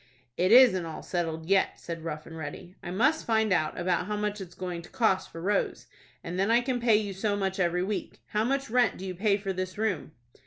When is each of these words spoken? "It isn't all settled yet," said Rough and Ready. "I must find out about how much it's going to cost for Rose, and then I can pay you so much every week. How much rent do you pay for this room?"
"It 0.35 0.51
isn't 0.51 0.83
all 0.87 1.03
settled 1.03 1.45
yet," 1.47 1.79
said 1.79 2.03
Rough 2.03 2.25
and 2.25 2.35
Ready. 2.35 2.73
"I 2.81 2.89
must 2.89 3.23
find 3.23 3.53
out 3.53 3.79
about 3.79 4.07
how 4.07 4.15
much 4.15 4.41
it's 4.41 4.55
going 4.55 4.81
to 4.81 4.89
cost 4.89 5.31
for 5.31 5.39
Rose, 5.39 5.85
and 6.23 6.39
then 6.39 6.49
I 6.49 6.61
can 6.61 6.79
pay 6.79 6.95
you 6.95 7.13
so 7.13 7.35
much 7.35 7.59
every 7.59 7.83
week. 7.83 8.19
How 8.29 8.43
much 8.43 8.71
rent 8.71 8.97
do 8.97 9.05
you 9.05 9.13
pay 9.13 9.37
for 9.37 9.53
this 9.53 9.77
room?" 9.77 10.13